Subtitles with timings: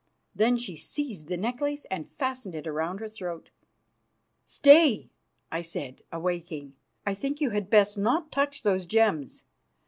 [0.33, 3.51] Then she seized the necklace and fastened it round her throat.
[4.47, 5.11] "Stay,"
[5.51, 6.73] I said, awaking.
[7.05, 9.43] "I think you had best not touch those gems.